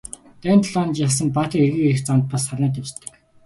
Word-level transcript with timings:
Дайн 0.43 0.59
тулаанд 0.63 0.95
ялсан 1.05 1.29
баатрын 1.35 1.63
эргэн 1.67 1.83
ирэх 1.85 1.99
замд 2.07 2.25
бас 2.31 2.43
сарнай 2.47 2.69
дэвсдэг. 2.73 3.09